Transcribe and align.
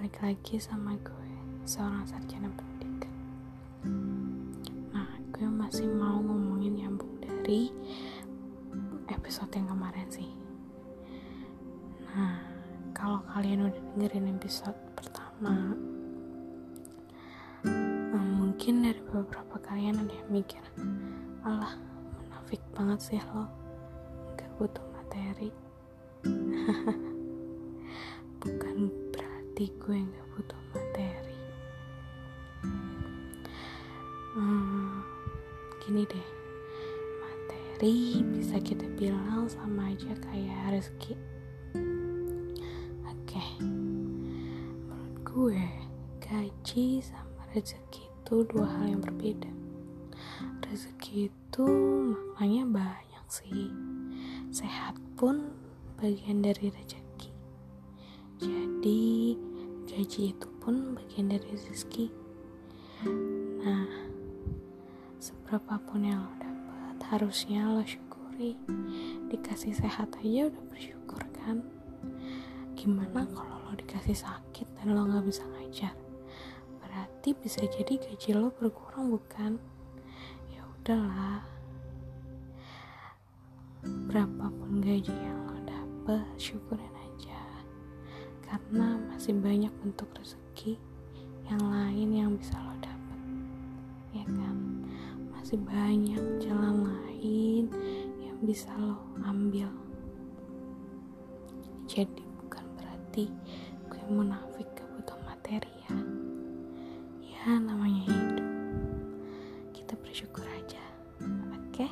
balik 0.00 0.16
lagi 0.24 0.56
sama 0.56 0.96
gue 1.04 1.28
seorang 1.68 2.08
sarjana 2.08 2.48
pendidikan. 2.56 3.12
Nah 4.96 5.12
gue 5.28 5.44
masih 5.44 5.92
mau 5.92 6.16
ngomongin 6.24 6.72
nyambung 6.72 7.20
dari 7.20 7.68
episode 9.12 9.52
yang 9.52 9.68
kemarin 9.68 10.08
sih. 10.08 10.32
Nah 12.16 12.40
kalau 12.96 13.20
kalian 13.28 13.68
udah 13.68 13.82
dengerin 13.92 14.40
episode 14.40 14.80
pertama 14.96 15.76
eh, 17.68 18.28
mungkin 18.40 18.80
dari 18.80 19.04
beberapa 19.04 19.60
kalian 19.60 20.00
ada 20.00 20.16
yang 20.16 20.32
mikir 20.32 20.64
alah 21.44 21.76
munafik 22.16 22.64
banget 22.72 23.04
sih 23.04 23.20
lo 23.36 23.44
gak 24.32 24.48
butuh 24.56 24.86
materi 24.96 25.52
berarti 29.60 29.76
gue 29.76 29.98
gak 30.08 30.28
butuh 30.32 30.62
materi. 30.72 31.40
Hmm, 34.32 35.04
gini 35.84 36.08
deh. 36.08 36.28
Materi 37.20 38.24
bisa 38.24 38.56
kita 38.56 38.88
bilang 38.96 39.52
sama 39.52 39.92
aja 39.92 40.16
kayak 40.16 40.80
rezeki. 40.80 41.12
Oke. 43.04 43.44
Menurut 43.60 45.16
gue 45.28 45.60
gaji 46.24 47.04
sama 47.04 47.44
rezeki 47.52 48.08
itu 48.08 48.40
dua 48.48 48.64
hal 48.64 48.96
yang 48.96 49.04
berbeda. 49.04 49.52
Rezeki 50.64 51.28
itu 51.28 51.68
maknanya 52.16 52.64
banyak 52.80 53.24
sih. 53.28 53.68
Sehat 54.56 54.96
pun 55.20 55.52
bagian 56.00 56.40
dari 56.40 56.72
rezeki 56.72 57.09
jadi 58.40 59.36
gaji 59.84 60.32
itu 60.32 60.48
pun 60.64 60.96
bagian 60.96 61.28
dari 61.28 61.44
rezeki. 61.52 62.08
Nah 63.60 63.88
seberapapun 65.20 66.08
yang 66.08 66.24
lo 66.24 66.32
dapat 66.40 66.96
harusnya 67.12 67.68
lo 67.68 67.84
syukuri. 67.84 68.56
Dikasih 69.28 69.76
sehat 69.76 70.16
aja 70.24 70.48
udah 70.48 70.64
bersyukur 70.72 71.20
kan? 71.36 71.60
Gimana 72.72 73.28
kalau 73.28 73.56
lo 73.68 73.72
dikasih 73.76 74.16
sakit 74.16 74.64
dan 74.80 74.96
lo 74.96 75.04
nggak 75.04 75.28
bisa 75.28 75.44
ngajar? 75.44 75.92
Berarti 76.80 77.36
bisa 77.36 77.60
jadi 77.68 78.00
gaji 78.00 78.30
lo 78.32 78.48
berkurang 78.56 79.12
bukan? 79.12 79.60
Ya 80.48 80.64
udahlah. 80.64 81.44
Berapapun 83.84 84.80
gaji 84.80 85.12
yang 85.12 85.44
lo 85.44 85.60
dapet 85.68 86.24
syukurin 86.40 86.99
karena 88.50 88.98
masih 89.06 89.38
banyak 89.38 89.70
bentuk 89.78 90.10
rezeki 90.18 90.74
yang 91.46 91.62
lain 91.70 92.08
yang 92.10 92.30
bisa 92.34 92.58
lo 92.58 92.74
dapet 92.82 93.20
ya 94.10 94.26
kan? 94.26 94.58
Masih 95.30 95.54
banyak 95.62 96.18
jalan 96.42 96.82
lain 96.82 97.70
yang 98.18 98.38
bisa 98.42 98.74
lo 98.74 98.98
ambil. 99.22 99.70
Jadi 101.86 102.26
bukan 102.42 102.66
berarti 102.74 103.30
gue 103.86 104.02
munafik 104.10 104.66
butuh 104.98 105.18
materi 105.22 105.70
ya. 105.86 105.94
Ya 107.22 107.54
namanya 107.54 108.02
hidup. 108.10 108.50
Kita 109.70 109.94
bersyukur 110.02 110.42
aja 110.58 110.82
oke? 111.54 111.86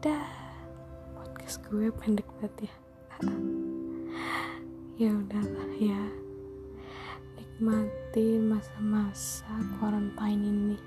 Dah. 0.00 0.32
Podcast 1.12 1.60
gue 1.68 1.92
pendek 1.92 2.24
banget 2.40 2.72
ya 2.72 2.74
ya 4.94 5.10
udahlah 5.10 5.70
ya. 5.78 6.02
Nikmati 7.34 8.38
masa-masa 8.38 9.50
quarantine 9.78 10.42
ini. 10.42 10.78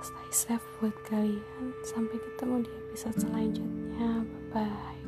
Stay 0.00 0.30
safe 0.32 0.66
buat 0.80 0.96
kalian. 1.08 1.72
Sampai 1.84 2.16
ketemu 2.20 2.64
di 2.64 2.70
episode 2.88 3.16
selanjutnya. 3.20 4.24
Bye 4.52 4.68
bye 4.68 4.99